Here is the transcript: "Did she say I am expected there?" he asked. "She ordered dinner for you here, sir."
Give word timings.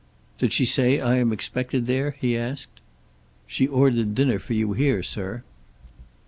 "Did 0.39 0.51
she 0.51 0.65
say 0.65 0.99
I 0.99 1.17
am 1.17 1.31
expected 1.31 1.85
there?" 1.85 2.15
he 2.19 2.35
asked. 2.35 2.79
"She 3.45 3.67
ordered 3.67 4.15
dinner 4.15 4.39
for 4.39 4.55
you 4.55 4.73
here, 4.73 5.03
sir." 5.03 5.43